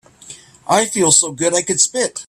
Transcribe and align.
I 0.67 0.87
feel 0.87 1.11
so 1.11 1.31
good 1.31 1.53
I 1.53 1.61
could 1.61 1.79
spit. 1.79 2.19